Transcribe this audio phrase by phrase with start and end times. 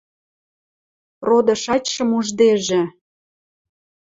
[1.27, 2.81] Роды-шачшым уждежӹ